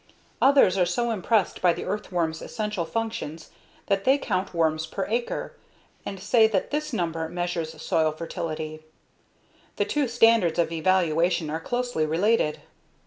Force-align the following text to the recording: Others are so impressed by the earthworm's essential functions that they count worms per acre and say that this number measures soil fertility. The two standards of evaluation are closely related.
Others 0.41 0.79
are 0.79 0.85
so 0.87 1.11
impressed 1.11 1.61
by 1.61 1.73
the 1.73 1.85
earthworm's 1.85 2.41
essential 2.41 2.85
functions 2.85 3.51
that 3.85 4.03
they 4.03 4.17
count 4.17 4.51
worms 4.51 4.87
per 4.87 5.05
acre 5.07 5.53
and 6.07 6.19
say 6.19 6.47
that 6.47 6.71
this 6.71 6.91
number 6.91 7.29
measures 7.29 7.79
soil 7.79 8.11
fertility. 8.11 8.79
The 9.75 9.85
two 9.85 10.07
standards 10.07 10.57
of 10.57 10.71
evaluation 10.71 11.51
are 11.51 11.59
closely 11.59 12.07
related. 12.07 12.61